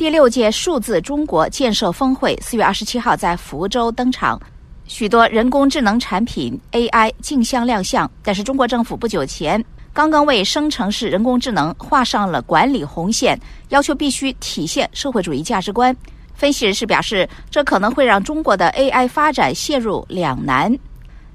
[0.00, 4.40] 第六届数字中国建设峰会四月二十七号在福州登场，
[4.86, 8.10] 许多人工智能产品 AI 竞相亮相。
[8.22, 15.94] 但是中国政府不久前刚刚为生成式人工智能画上了管理红线，要求必须体现社会主义价值观。
[16.32, 20.74] 分析人士表示，这可能会让中国的 AI 发展陷入两难。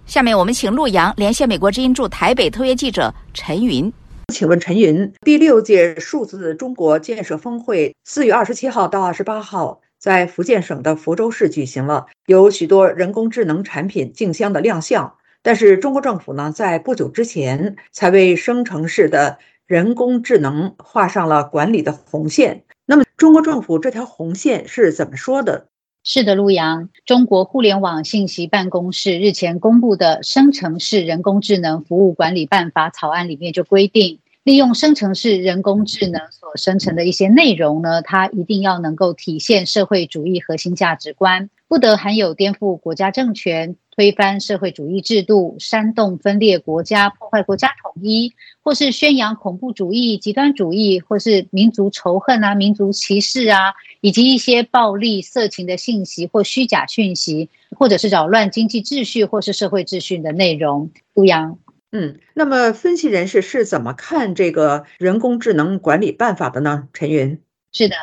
[0.08, 3.94] 下面我们请陆洋连线美国之音驻台北特约记者陈云。
[4.34, 15.16] 请问陈云，第六届数字中国建设峰会四月二十七号到二十八号在福建省的福州市举行了，有许多人工智能产品竞相的亮相。
[15.42, 22.64] 但是中国政府呢，在不久之前才为生成式的人工智能画上了管理的红线。
[22.86, 25.68] 那么，中国政府这条红线是怎么说的？
[26.08, 43.76] 是的，陆阳，中国互联网信息办公室日前公布的《生成式人工智能服务管理办法》草案里面就规定，利用生成式人工智能所生成的一些内容呢，它一定要能够体现社会主义核心价值观，不得含有颠覆国家政权。
[43.96, 60.92] 推翻社会主义制度、煽动分裂国家、破坏国家统一，或是宣扬恐怖主义、极端主义，或是民族仇恨啊、民族歧视啊，以及一些暴力、色情的信息或虚假讯息，或者是扰乱经济秩序或是社会秩序的内容。
[61.14, 61.58] 陆阳，
[61.92, 66.90] 嗯，那么分析人士是怎么看这个人工智能管理办法的呢？
[66.92, 67.42] 陈云，
[67.72, 67.96] 是的。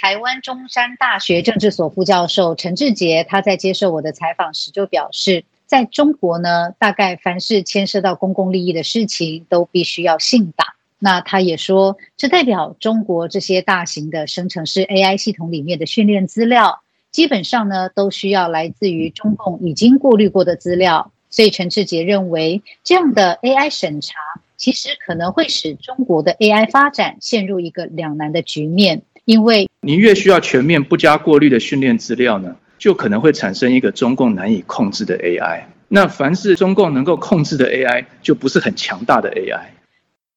[0.00, 10.68] 台湾中山大学政治所副教授陈志杰，他在接受我的采访时就表示，在中国呢，大概凡是牵涉到公共利益的事情，都必须要信党。
[10.98, 21.12] 那他也说，这代表中国这些大型的生成式 AI 系统里面的训练资料，基本上呢，都需要来自于中共已经过滤过的资料。
[21.28, 24.14] 所以陈志杰认为，这样的 AI 审查，
[24.56, 29.02] 其实可能会使中国的 AI 发展陷入一个两难的局面。
[29.30, 35.66] 因为你越需要全面不加过滤的训练资料呢，就可能会产生一个中共难以控制的 AI。
[35.86, 39.60] 那凡是中共能够控制的 AI，就不是很强大的 AI。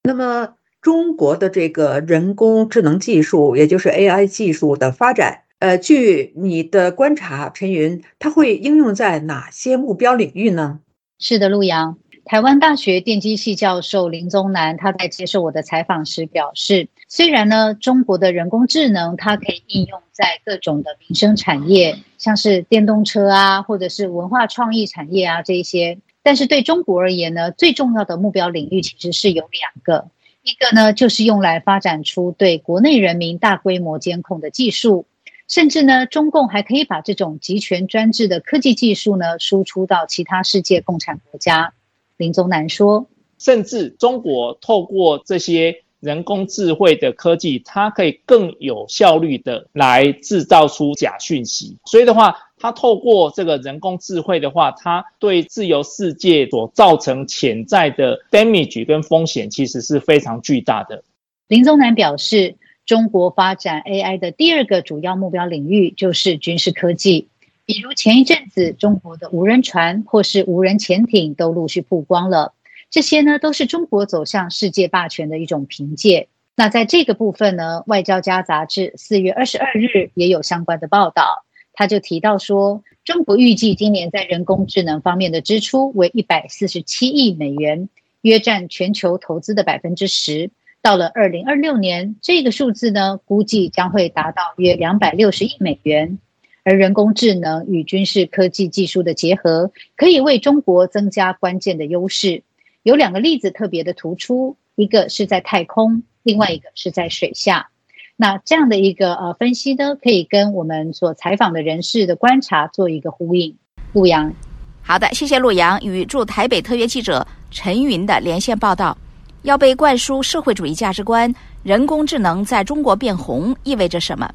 [0.03, 10.81] 那么中国的这个人工智能技术，也就是 AI 技术的发展，呃，据你的观察，陈云，它会应用在哪些目标领域呢？
[11.17, 11.97] 是的，陆阳。
[12.25, 30.07] 台湾大学电机系教授林宗南他在接受我的采访时表示，虽然呢，中国的人工智能它可以应用在各种的民生产业，像是电动车啊，或者是文化创意产业啊这一些，但是对中国而言呢，最重要的目标领域其实是有两个，
[30.43, 35.05] 一个呢就是用来发展出对国内人民大规模监控的技术，
[35.49, 41.73] 甚至呢，中共还可以把这种集权专制的科技技术呢输出到其他世界共产国家。
[42.17, 43.07] 林宗南说
[43.39, 51.77] ：“甚至中国透过这些人工智慧的科技，它可以更有效率的来制造出假讯息。
[51.85, 61.03] 所以的话，它透过这个人工智慧的话，它对自由世界所造成潜在的 damage 跟风险，其实是非常巨大的。”
[61.47, 67.27] 林宗南表示，中国发展 AI 的第二个主要目标领域就是军事科技。
[67.65, 72.53] 比如前一阵子，中国的无人船或是无人潜艇都陆续曝光了，
[72.89, 76.27] 这些呢都是中国走向世界霸权的一种凭借。
[76.55, 87.87] 那在这个部分呢，《外交家》杂志四月二十二日也有相关的报道，他就提到说，中国预计今年在人工智能方面的支出为一百四十七亿美元，
[88.21, 90.51] 约占全球投资的百分之十。
[90.81, 96.19] 到了二零二六年，这个数字呢估计将会达到约两百六十亿美元。
[96.63, 102.43] 而人工智能与军事科技技术的结合，可以为中国增加关键的优势。
[102.83, 107.69] 有两个例子特别的突出，一个是在太空，另外一个是在水下。
[108.15, 113.57] 那这样的一个呃分析呢，可以跟我们所采访的人士的观察做一个呼应。
[113.91, 114.33] 陆阳，
[114.81, 118.97] 好的，谢谢陆阳与驻台北特约记者陈云的连线报道。
[119.41, 124.33] 要被灌输社会主义价值观，人工智能在中国变红意味着什么？